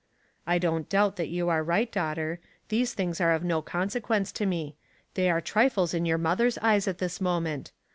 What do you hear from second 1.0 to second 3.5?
that you are right, daughter. These things are of